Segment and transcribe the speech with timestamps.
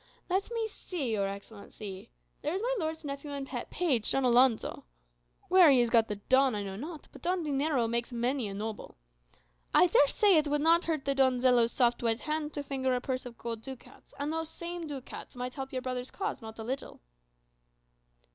[0.31, 2.09] "Let me see, your Excellency.
[2.41, 4.85] There is my lord's nephew and pet page, Don Alonzo
[5.47, 8.55] (where he has got the 'Don' I know not, but Don Dinero makes many a
[8.55, 8.97] noble);
[9.75, 12.99] I dare say it would not hurt the Donzelo's soft white hand to finger a
[12.99, 16.63] purse of gold ducats, and those same ducats might help your brother's cause not a
[16.63, 16.99] little."